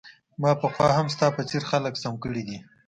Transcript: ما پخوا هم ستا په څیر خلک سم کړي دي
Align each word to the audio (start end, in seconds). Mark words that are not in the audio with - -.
ما 0.41 0.51
پخوا 0.61 0.89
هم 0.97 1.07
ستا 1.15 1.27
په 1.35 1.41
څیر 1.49 1.63
خلک 1.71 1.93
سم 2.03 2.13
کړي 2.23 2.43
دي 2.47 2.57